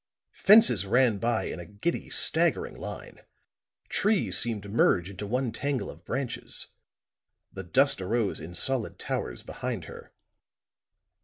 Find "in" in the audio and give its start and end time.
1.43-1.59, 8.39-8.55